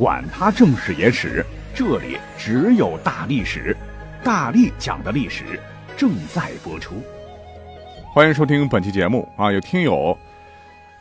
[0.00, 1.44] 管他正史野史。
[1.74, 3.76] 这里只有大历史，
[4.24, 5.60] 大力讲的历史
[5.94, 6.94] 正在播出。
[8.06, 9.52] 欢迎收听本期节目啊！
[9.52, 10.16] 有听友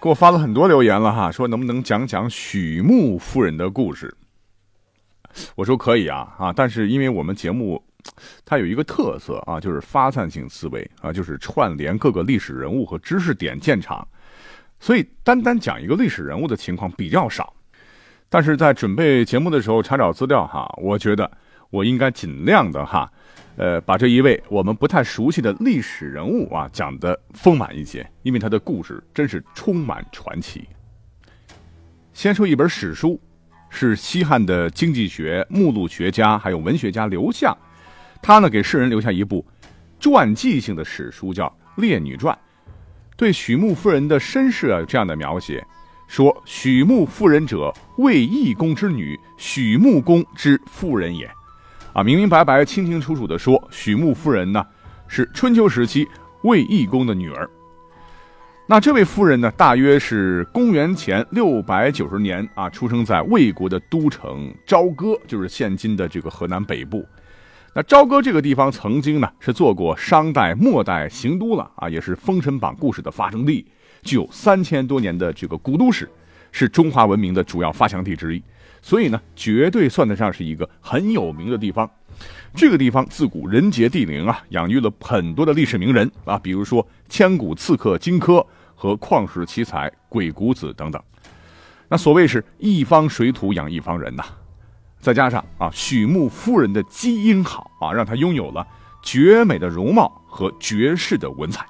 [0.01, 4.13] 给我发了很多留言了哈，说能不能讲讲许穆夫人的故事？
[5.55, 6.53] 我说可以啊啊！
[6.53, 7.81] 但是因为我们节目
[8.43, 14.05] 它有一个特色啊，就是发散性思维啊，就是串联各个历史人物和知识点建场，
[14.77, 17.53] 所以单单讲一个历史人物的情况比较少。
[18.29, 21.29] 但是在准备节目的时候查找资料哈，我觉得
[21.71, 23.11] 我应该尽量的哈，
[23.57, 30.69] 呃，把这一位我们不太熟悉的历史人物啊讲的丰满一些，因为他的故事真是充满传奇。
[32.13, 33.19] 先说一本史书，
[33.69, 37.57] 是西汉的经济学、目录学家还有文学家刘向，
[38.21, 39.43] 他呢给世人留下一部
[39.99, 41.47] 传记性的史书，叫
[41.81, 42.35] 《列女传》，
[43.17, 45.65] 对许穆夫人的身世啊有这样的描写。
[46.09, 51.29] 说许穆夫人者，魏懿公之女，许穆公之夫人也。
[51.93, 54.65] 啊，明明白白、清清楚楚的说，许穆夫人呢
[55.07, 56.07] 是春秋时期
[56.41, 57.47] 魏懿公的女儿。
[58.65, 67.05] 那这位夫人呢，大约是公元前六百九十年啊，出生在魏国的都城朝歌，就是现今的这个河南北部。
[67.75, 73.63] 那朝歌这个地方曾经呢是做过商代末代行都了啊，也是《封神榜》故事的发生地。
[74.03, 76.09] 具有三千多年的这个古都史，
[76.51, 78.43] 是中华文明的主要发祥地之一，
[78.81, 81.89] 所以呢，绝对算得上是一个很有名的地方。
[82.53, 91.01] 这个地方自古人杰地灵啊，养育了很多的历史名人啊，比如说千古刺客荆轲和旷世奇才鬼谷子等等。
[91.87, 94.23] 那所谓是一方水土养一方人呐，
[94.99, 98.67] 再加上啊，许穆夫人的基因好啊，让她拥有了
[99.01, 101.65] 绝美的容貌和绝世的文采。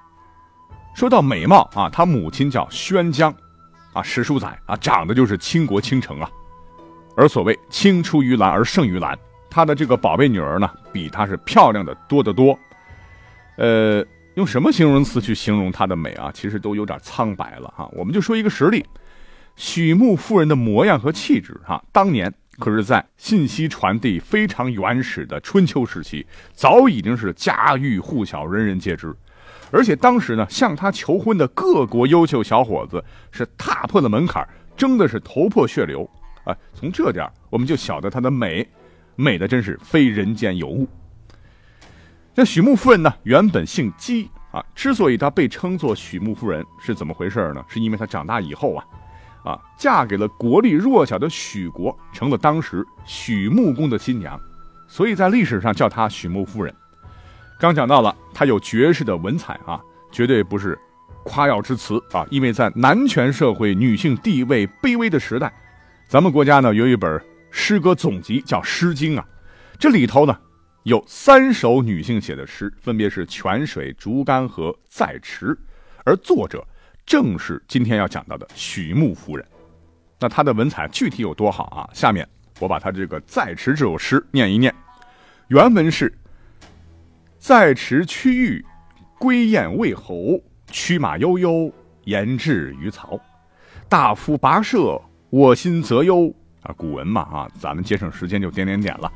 [1.00, 3.34] 说到美貌啊，他母亲叫宣姜，
[3.94, 6.30] 啊，史书载啊，长得就是倾国倾城啊。
[7.16, 9.18] 而所谓青出于蓝而胜于蓝，
[9.50, 12.60] 他的这个宝贝女儿呢，比她是漂亮的多得多。
[13.56, 16.30] 呃，用什么形容词去形容她的美啊？
[16.34, 17.90] 其实都有点苍白了哈。
[17.94, 18.86] 我们就说一个实例，
[19.56, 29.16] 许穆夫人的模样和气质哈，当年可是在信息传递非常原始的春秋时期，早已经是家喻户晓，人人皆知。
[29.72, 36.10] 而且当时呢，向他求婚的各国优秀小伙子是踏破了门槛，争的是头破血流
[36.44, 36.56] 啊！
[36.74, 38.68] 从这点我们就晓得她的美，
[39.16, 40.88] 美的真是非人间有物。
[42.34, 47.64] 那许穆夫人呢，原本姓姬啊，之所以她被称作许穆夫人，是怎么回事呢？
[47.68, 48.86] 是因为她长大以后啊，
[49.44, 54.40] 啊，嫁给了国力弱小的许国，成了当时许穆公的新娘，
[54.88, 56.74] 所以在历史上叫她许穆夫人。
[57.60, 59.82] 刚讲到了，她有绝世的文采啊，
[60.14, 60.80] 绝对不是
[61.26, 62.26] 夸耀之词啊。
[62.32, 65.52] 因为在男权社会、女性地位卑微的时代，
[66.08, 67.22] 咱们国家呢有一本
[67.52, 69.28] 诗歌总集叫《诗经》啊，
[69.78, 70.40] 这里头呢
[70.84, 75.48] 有三首女性写的诗，分别是《泉水》《竹竿》和《在池》，
[76.06, 76.66] 而作者
[77.06, 79.46] 正是今天要讲到的许穆夫人。
[80.18, 81.84] 那她的文采具体有多好啊？
[81.94, 82.26] 下面
[82.62, 84.74] 我把她这个《在池》这首诗念一念，
[85.50, 86.10] 原文是。
[87.40, 88.64] 在池区域，
[89.18, 90.38] 归雁为侯，
[90.70, 91.72] 驱马悠悠，
[92.04, 93.18] 言至于曹。
[93.88, 96.32] 大夫跋涉，我心则忧。
[96.64, 99.10] 啊，古文嘛，啊，咱们节省时间就点点点了。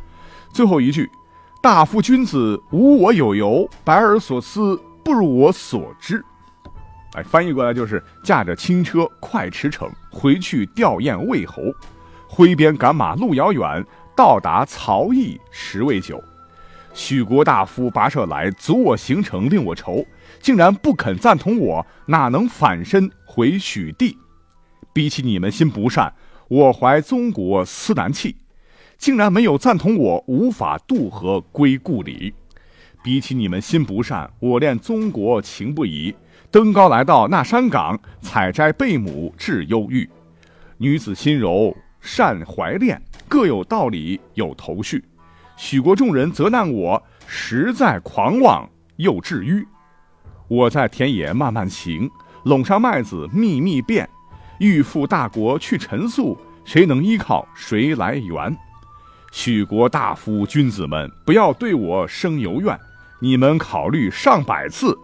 [0.54, 1.08] 最后一句，
[1.62, 6.24] 大夫君子无我有由，白尔所思不如我所知。
[7.16, 11.62] 哎，翻译过来就是驾着轻车快驰骋，回去吊唁魏侯，
[12.26, 13.86] 挥鞭赶马路遥远，
[14.16, 16.24] 到达曹邑时未久。
[16.94, 20.06] 许国大夫跋涉来，阻我行程，令我愁。
[20.40, 24.18] 竟然不肯赞同我，哪能反身回许地？
[24.94, 26.14] 比起你们心不善，
[26.48, 28.36] 我怀宗国思难弃。
[28.96, 32.34] 竟然没有赞同我，无法渡河归故里。
[33.04, 36.14] 比起你们心不善，我恋宗国情不移。
[36.52, 40.08] 登高来到那山岗，采摘贝母致忧郁。
[40.78, 45.04] 女子心柔善怀恋，各有道理有头绪。
[45.56, 49.66] 许国众人责难我，实在狂妄又至愚。
[50.48, 52.10] 我在田野慢慢行，
[52.44, 54.08] 垄上麦子密密遍。
[54.60, 58.56] 欲赴大国去陈宿，谁能依靠谁来援？
[59.32, 62.80] 许国大夫君子们，不要对我生由怨。
[63.20, 64.98] 你们考虑上百次，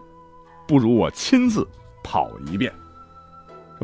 [0.68, 1.66] 不如我亲自
[2.04, 2.72] 跑一遍。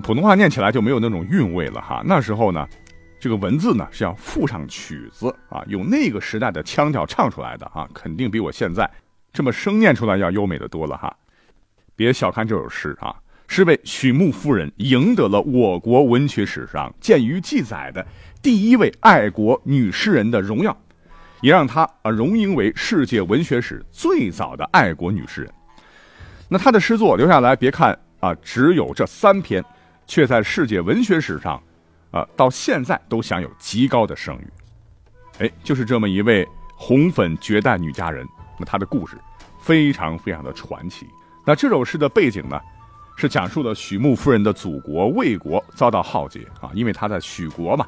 [0.03, 2.03] 普通话念起来就没有那种韵味了哈。
[2.05, 2.67] 那时候呢，
[3.19, 8.89] 这个文字呢是要附上曲子啊，用那个时代的腔调唱出来的啊，肯定比我现在
[9.33, 11.17] 这么声念出来要优美的多了哈。
[11.95, 13.17] 别小看这首诗啊，
[13.49, 18.07] 是为许穆夫人赢得了我国文学史上见于记载的
[18.43, 20.77] 第一位爱国女诗人的荣耀。
[21.43, 25.53] 也让她啊荣膺为世界文学史最早的爱国女诗人。
[26.49, 29.63] 那她的诗作留下来，别看啊只有这三篇，
[30.07, 31.63] 却在世界文学史上，
[32.17, 34.49] 啊到现在都享有极高的声誉。
[35.39, 38.27] 哎，就是这么一位红粉绝代女佳人。
[38.59, 39.19] 那她的故事
[39.61, 41.07] 非常非常的传奇。
[41.45, 42.59] 那这首诗的背景呢，
[43.17, 47.87] 是讲述了许穆夫人的祖国魏国遭到浩劫啊，因为她在许国嘛，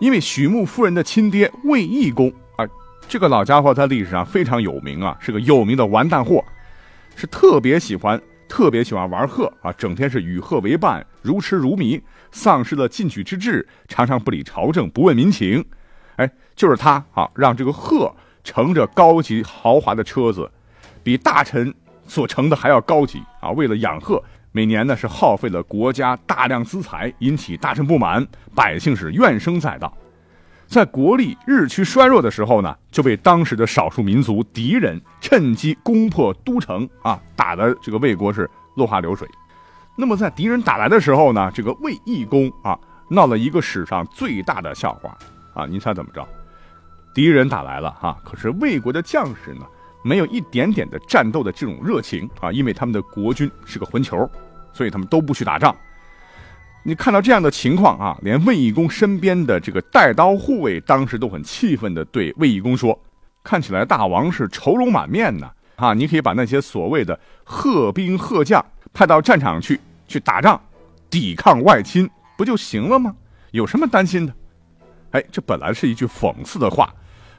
[0.00, 2.66] 因为许穆夫人的亲爹魏懿公啊。
[3.08, 6.44] 这个老家伙在历史上非常有名啊，是个有名的完蛋货，
[7.14, 8.20] 是特别喜欢
[8.52, 11.98] 特别喜欢玩鹤啊，整天是与鹤为伴，如痴如迷，
[12.30, 15.64] 丧失了进取之志，常常不理朝政，不问民情。
[16.16, 18.14] 哎，就是他啊，让这个鹤
[18.44, 20.50] 乘着高级豪华的车子，
[21.02, 21.72] 比大臣
[22.06, 23.50] 所乘的还要高级啊。
[23.52, 24.22] 为了养鹤，
[24.52, 28.22] 每年呢是耗费了国家大量资财，引起大臣不满，
[28.54, 29.90] 百姓是怨声载道。
[30.72, 39.28] 在国力日趋衰弱的时候呢，就被当时的少数民族敌人趁机攻破都城啊，打的这个魏国是落花流水。
[39.98, 42.78] 那么在敌人打来的时候呢，这个魏义公啊
[43.10, 45.14] 闹了一个史上最大的笑话
[45.52, 45.66] 啊！
[45.66, 46.26] 您猜怎么着？
[47.14, 49.66] 敌人打来了哈，可是魏国的将士呢，
[50.02, 54.26] 没有一点点的战斗的这种热情啊，因为他们的国君是个混球，
[54.72, 55.76] 所以他们都不去打仗。
[56.84, 62.98] 你看到这样的情况啊，连卫懿公身边的这个带刀护卫当时都很气愤地对卫懿公说
[63.44, 70.60] ：“看起来大王是愁容满面呢，啊，你可以把那些所谓的贺兵贺将派到战场去，去打仗，
[71.08, 73.14] 抵抗外侵，不就行了吗？
[73.52, 74.34] 有什么担心的？”
[75.12, 76.92] 哎，这本来是一句讽刺的话，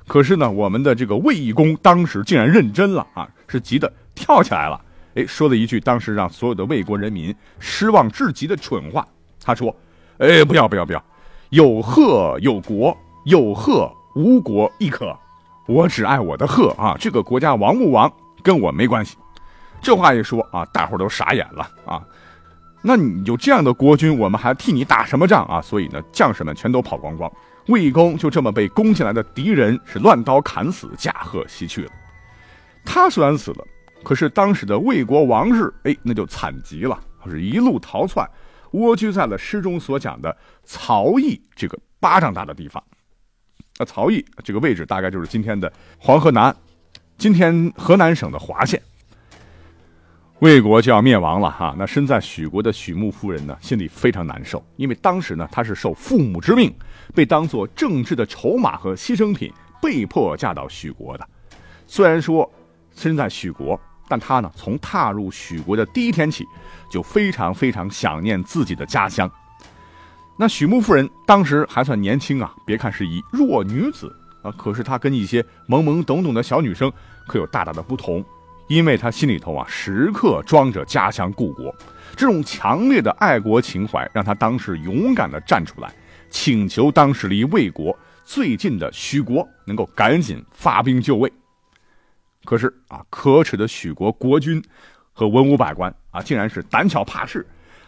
[0.08, 4.80] 可是呢，我们的这个卫懿公当时竟然认真了啊，是急得跳起来了，
[5.16, 9.06] 哎，说了一句当时让所有的魏国人民失望至极的蠢话。
[9.44, 9.76] 他说
[10.20, 11.04] ：“哎，不要不要不要，
[11.50, 15.16] 有鹤有国，有鹤无国亦可。
[15.68, 18.12] 我只爱我的鹤啊，这个国家亡不亡
[18.42, 19.18] 跟我没关系。”
[19.82, 22.02] 这话一说啊，大伙都傻眼了啊。
[22.82, 25.62] 那你有这样的国君，我们还替你打什么仗啊？
[25.62, 27.32] 所以呢，将士们全都跑光光，
[27.68, 31.92] 魏公就这么被攻进来的敌人是乱刀砍死，驾鹤西去了。
[32.86, 33.66] 他虽然死了，
[34.04, 37.00] 可是当时的魏国王室，哎，那就惨极了，
[37.30, 38.30] 是一路逃窜。
[38.74, 42.84] 蜗居在了诗中所讲的曹邑这个巴掌大的地方，
[43.78, 46.56] 那曹邑这个位置大概就是今天的黄河南，
[47.18, 48.82] 今天河南省的滑县。
[50.40, 56.74] 魏国就要灭亡了哈，那身在许国的许穆夫人呢，心里非常难受，因为当时呢，她是受父母之命，
[57.14, 61.26] 被当做政治的筹码和牺牲品，被迫嫁到许国的。
[61.88, 62.52] 虽然说
[62.96, 63.80] 身在许国。
[64.14, 66.48] 但他呢，从踏入许国的第一天起，
[66.88, 69.28] 就非常非常想念自己的家乡。
[70.38, 76.94] 那许穆夫人当时还算年轻啊，别看是一弱女子啊，可是她跟一些懵懵懂懂的小女生
[77.28, 78.24] 可有大大的不同，
[78.68, 81.76] 因为她心里头啊，时刻装着家乡故国。
[82.16, 85.92] 这种强烈的爱国情怀，让她当时勇敢地站出来，
[86.30, 91.34] 请求当时离魏国最近的许国能够赶紧发兵就位。
[92.44, 94.62] 可是啊，可耻的许国国君
[95.12, 97.46] 和文武百官啊，竟然是胆小怕事，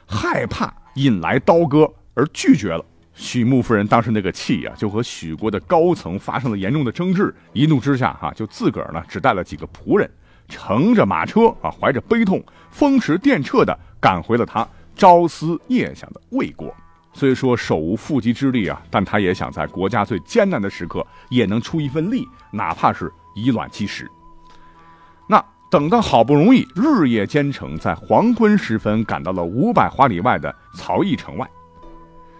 [0.08, 2.84] 害怕引来刀割而拒绝了。
[3.14, 7.34] 许穆夫人当时那个气呀，就和许国的高层发生了严重的争执。
[7.54, 10.10] 一怒之下，哈，就自个儿呢只带了几个仆人，
[10.50, 16.76] 乘着马车啊，怀着悲痛，风驰电掣的赶回了他朝思夜想的魏国。
[17.14, 24.12] 虽说手无缚鸡之力啊，但他也想在国家最艰难的时刻也能出一份力，哪怕是以卵击石。
[25.70, 31.50] 等到好不容易日夜兼程，在黄昏时分赶到了五百华里外的曹邑城外，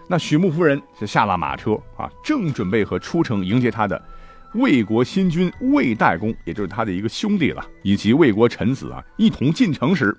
[0.08, 4.00] 那许穆夫人就下了马车啊，正准备和出城迎接他的
[4.54, 10.16] 魏国新君魏代公，也就是他的一个兄弟了，以及魏国臣子啊一同进城时，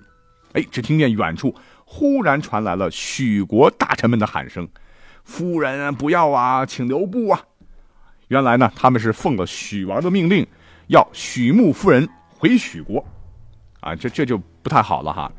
[0.52, 1.52] 哎，只听见远处
[1.84, 4.68] 忽然传来了许国大臣们的喊声
[5.24, 7.40] ：“夫人不要啊，请留步啊！”
[8.28, 10.46] 原来呢，他们是奉了许王的命令，
[10.88, 12.06] 要许穆夫人。
[12.38, 13.04] 回许国，
[13.80, 15.30] 啊，这这就不太好了哈，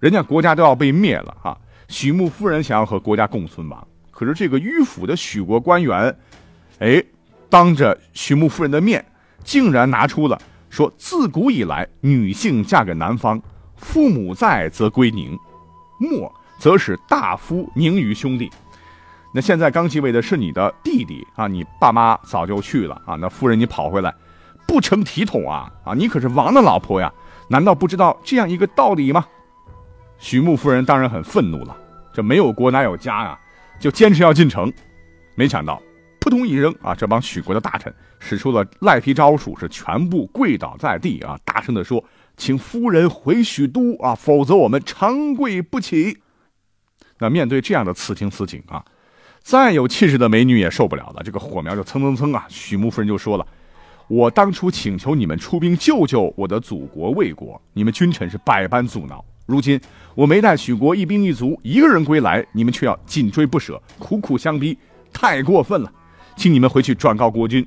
[0.00, 1.56] 人家国家都要被灭了哈。
[1.88, 6.16] 许穆夫人想要和国家共存亡，可是这个迂腐的许国官员，
[6.80, 7.02] 哎，
[7.48, 9.04] 当着许穆夫人的面，
[9.44, 13.40] 竟然拿出了说：“自古以来，女性嫁给男方，
[13.76, 15.38] 父母在则归宁，
[15.98, 18.50] 没则使大夫宁于兄弟。
[19.34, 24.14] 那现在刚继位的是你的弟弟啊，你爸妈早就去了啊，那夫人你跑回来，
[24.70, 25.94] 不成体统啊啊！
[25.94, 27.12] 你可是王的老婆呀，
[27.48, 29.26] 难道不知道这样一个道理吗？”
[30.16, 31.76] 许穆夫人当然很愤怒了，
[32.14, 33.36] 这没有国哪有家呀？
[33.80, 34.72] 就坚持要进城，
[35.34, 35.82] 没想到
[36.20, 36.94] 扑通一扔啊！
[36.94, 41.36] 这帮许国的大臣使出了赖皮招数，是全部跪倒在地啊！
[41.44, 42.04] 大声的说
[42.38, 46.18] ：“请夫人回许都啊，否则我们长跪不起。”
[47.18, 48.84] 那面对这样的此情此景啊，
[49.40, 52.46] 再有气势的美女也受不了了，这个火苗就蹭蹭蹭啊！
[52.48, 53.44] 许穆夫人就说了
[54.10, 59.80] ：“我当初请求你们出兵救救我的祖国魏国，你们君臣是百般阻挠。”如今
[60.16, 64.76] 我没带许国一兵一卒，一个人归来，你们却要紧追不舍，苦苦相逼，
[65.12, 65.92] 太过分了！
[66.34, 67.64] 请你们回去转告国君，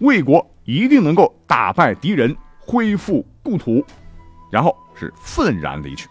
[0.00, 3.82] 魏国一定能够打败敌人，恢复故土。
[4.52, 6.06] 然后是愤然离去。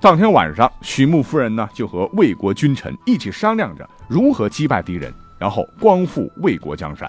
[0.00, 7.08] 当天晚上，许穆夫人呢就和魏国君臣一起商量着如何击败敌人，然后光复魏国江山。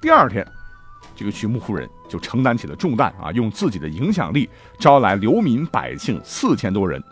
[0.00, 0.46] 第二天。
[1.16, 7.02] 这个许穆夫人就承担起了重担啊，用自己的影响力招来流民百姓四千多人，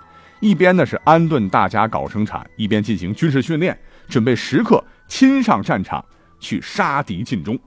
[0.40, 6.04] 一边呢是安顿大家搞生产，一边进行军事训练，准备时刻亲上战场
[6.40, 7.58] 去杀敌尽忠。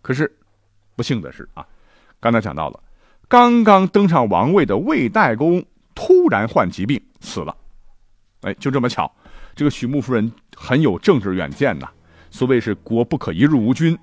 [0.00, 0.30] 可是，
[0.96, 1.64] 不幸的是啊，
[2.18, 2.80] 刚才讲到了，
[3.28, 5.64] 刚刚登上王位的魏代公
[5.94, 7.56] 突然患疾病死了。
[8.40, 9.08] 哎，就这么巧，
[9.54, 11.88] 这个许穆夫人很有政治远见呐。
[12.32, 13.96] 所谓是国不可一日无君。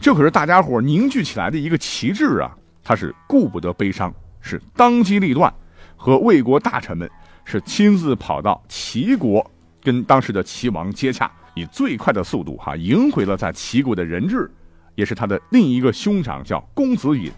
[0.00, 2.54] 这可是大家伙凝聚起来的一个旗帜啊！
[2.82, 5.52] 他是顾不得悲伤，是当机立断，
[5.96, 7.10] 和魏国大臣们
[7.44, 9.50] 是亲自跑到齐国，
[9.82, 14.50] 跟当时的齐王接洽，以最快的速度哈赢回了在齐国的人质，
[14.94, 17.32] 也是他的另一个兄长叫公子尹。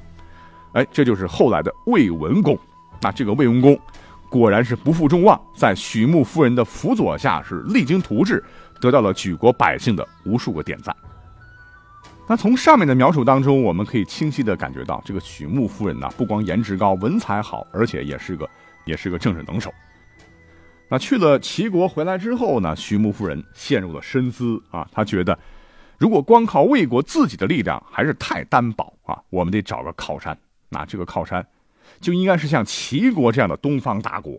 [0.73, 2.59] 哎，这就是后来的魏文公。
[3.01, 3.79] 那这个魏文公
[4.29, 8.43] 果然是不负众望，在许穆夫人的辅佐下是励精图治，
[8.81, 10.97] 得到了举国百姓的无数个点赞。
[12.28, 18.50] 那从上面的描述当中，我们可以清晰的感觉到，这个许穆夫人呢，不光颜值高、文采好，而且也是个，
[18.85, 19.73] 也是个政治能手。
[20.88, 25.38] 那去了齐国回来之后呢，许穆夫人陷入了深思啊，她觉得，
[25.99, 30.37] 如果光靠魏国自己的力量还是太单薄啊，我们得找个靠山。
[30.68, 31.47] 那这个靠山，
[32.00, 34.37] 就应该是像齐国这样的东方大国。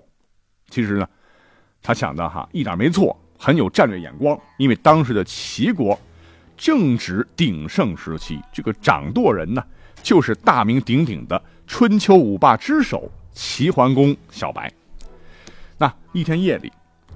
[0.69, 1.07] 其实呢，
[1.81, 5.97] 他想的哈，一点没错，很有战略眼光，因为当时的齐国。
[6.57, 9.63] 正值鼎盛时期，这个掌舵人呢，
[10.01, 14.71] 就是大名鼎鼎的春秋五霸之首齐桓公小白。
[15.77, 16.71] 那一天夜里，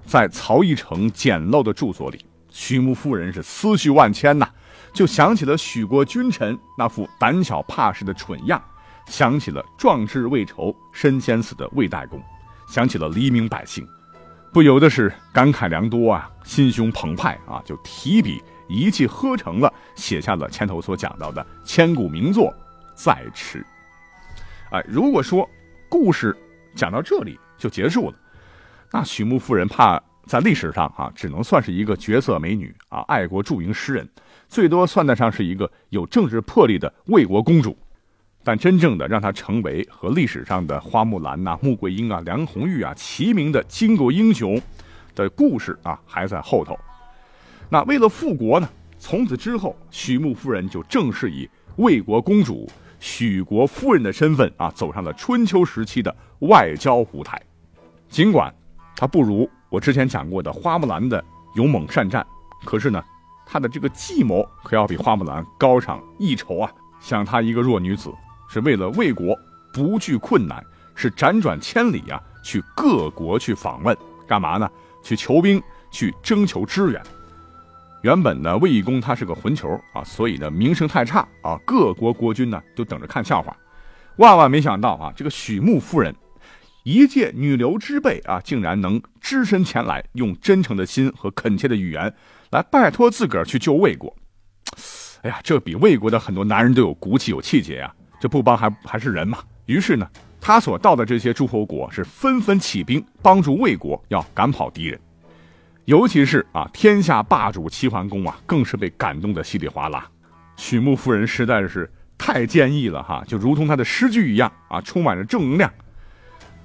[0.05, 4.47] 在曹邑城简陋的住所里，许穆夫人是思绪万千呐，
[4.93, 8.61] 就想起了许国君臣那副胆小怕事的蠢样，
[9.07, 12.21] 想起了壮志未酬身先死的魏代公，
[12.67, 13.83] 想起了黎民百姓，
[14.53, 18.39] 不由得是感慨良多啊，心胸澎湃啊，就提笔。
[18.71, 22.45] 一气呵成了，写下了前头所讲到的千古名作
[22.95, 23.59] 《在迟》。
[24.71, 25.47] 哎，如果说
[25.89, 26.35] 故事
[26.73, 28.15] 讲到这里就结束了，
[28.91, 34.09] 那许穆夫人怕在历史上啊，只能算是一个绝色美女啊，爱国著名诗人，
[34.47, 37.77] 最多算得上是一个有政治魄力的魏国公主。
[38.43, 44.59] 但真正的让她成为和历史上的花木兰呐、穆桂英啊、梁红玉啊齐名的巾帼英雄
[45.13, 46.75] 的故事啊，还在后头。
[47.73, 48.69] 那为了复国呢？
[48.99, 57.41] 从此之后，许穆夫人就正式以魏国公主、许国夫人的身份啊，走上了春秋时期的外交舞台。
[58.09, 58.53] 尽管
[58.93, 61.23] 她不如我之前讲过的花木兰的
[61.55, 62.27] 勇猛善战，
[62.65, 63.01] 可是呢，
[63.45, 66.69] 她的这个计谋可要比花木兰高上一筹啊！
[66.99, 68.11] 像她一个弱女子，
[68.49, 69.33] 是为了魏国
[69.73, 70.61] 不惧困难，
[70.93, 73.97] 是辗转千里啊，去各国去访问，
[74.27, 74.69] 干嘛呢？
[75.01, 77.01] 去求兵，去征求支援。
[78.01, 83.55] 原本呢，魏义公他是个混球啊，所以呢名声太差啊，各国国君呢就等着看笑话。
[84.17, 86.15] 万万没想到啊，这个许穆夫人，
[86.83, 92.11] 一介女流之辈啊，竟然能只身前来，用真诚的心和恳切的语言
[92.49, 94.15] 来拜托自个儿去救魏国。
[95.21, 97.93] 哎呀，这比魏国的很多男人都有骨气有气节呀！
[98.19, 99.37] 这不帮还还是人吗？
[99.67, 104.99] 于是呢，他所到的这些诸侯国是纷纷起兵帮助魏国要赶跑敌人。
[105.91, 110.07] 尤其是啊，天下霸主齐桓公啊，更是被感动的稀里哗啦。
[110.55, 115.69] 许穆夫人实在是太坚毅了哈，就如同他的诗句一样啊，充满着正能量，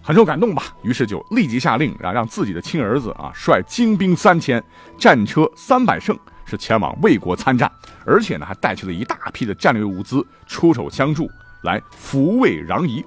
[0.00, 0.76] 很受感动吧。
[0.84, 4.62] 于是就立即下令啊，让自己的亲儿子啊，率精兵三千，
[4.96, 7.68] 战车三百乘，是前往魏国参战，
[8.04, 11.28] 而且呢还带去了一大批的战略物资，出手相助，
[11.64, 13.04] 来抚慰攘夷。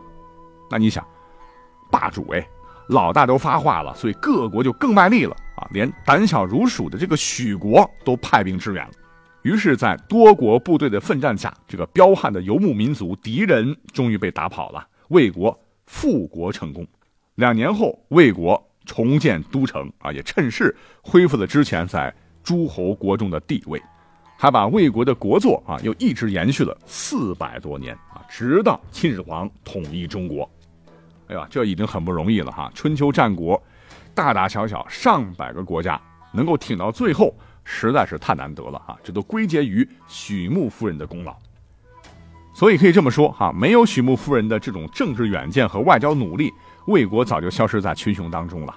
[0.70, 1.02] 那你想，
[1.90, 2.46] 霸主哎，
[2.90, 5.68] 老大都发话了，所以各国就更卖力了啊！
[5.72, 8.92] 连胆小如鼠的这个许国都派兵支援了。
[9.44, 16.86] 于是，在多国部队的奋战下，这个彪悍的游牧民族敌人终于被打跑了，魏国复国成功。
[17.36, 22.12] 两年后，魏国重建都城啊，也趁势恢复了之前在
[22.44, 23.80] 诸侯国中的地位，
[24.36, 30.50] 还把魏国的国祚啊又一直延续了四百多年啊，直到秦始皇统一中国。
[31.30, 32.72] 哎呀，这已经很不容易了哈！
[32.74, 33.62] 春秋战国，
[34.14, 36.00] 大大小小上百个国家
[36.34, 37.34] 能够挺到最后。
[37.72, 41.36] 实在是太难得了哈，这都归结于许穆夫人的功劳。
[42.52, 46.52] 所以可以这么说哈，没有许穆夫人的这种政治远见和外交努力，
[46.88, 48.76] 魏国早就消失在群雄当中了。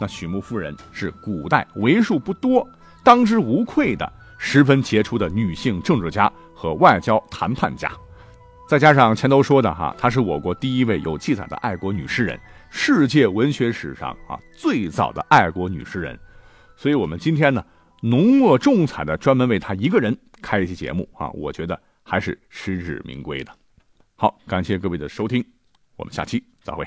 [0.00, 2.66] 那许穆夫人是古代为数不多、
[3.04, 7.92] 当之无愧的十分杰出的女性政治家和外交谈判家，
[8.72, 16.18] 再加上前头说的哈，她是我国第一位有记载的爱国女诗人，世界文学史上啊最早的爱国女诗人。
[16.74, 17.62] 所以我们今天呢。
[18.00, 23.52] 浓墨重彩的专门为她一个人开一期节目啊，我觉得还是实至名归的。
[24.16, 25.44] 好，感谢各位的收听，
[25.94, 26.84] 我们下期再会。